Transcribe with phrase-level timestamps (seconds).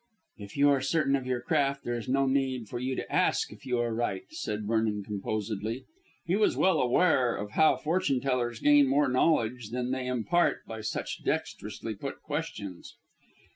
[0.39, 3.51] "If you are certain of your craft, there is no need for you to ask
[3.51, 5.83] if you are right," said Vernon composedly.
[6.25, 10.81] He was well aware of how fortune tellers gain more knowledge than they impart by
[10.81, 12.95] such dexterously put questions.